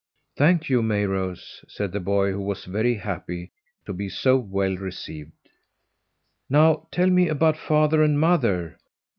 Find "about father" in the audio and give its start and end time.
7.33-8.01